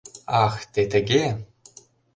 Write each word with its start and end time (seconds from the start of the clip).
Ах, 0.43 0.55
те 0.73 0.81
тыге?! 0.91 1.25